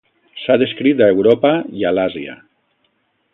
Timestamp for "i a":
1.83-1.93